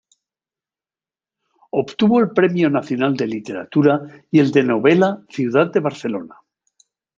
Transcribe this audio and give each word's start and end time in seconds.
Obtuvo 1.69 2.19
el 2.21 2.31
Premio 2.31 2.71
Nacional 2.71 3.15
de 3.17 3.27
Literatura 3.27 4.01
y 4.31 4.39
el 4.39 4.51
de 4.51 4.63
novela 4.63 5.23
Ciudad 5.29 5.71
de 5.71 5.79
Barcelona. 5.79 6.37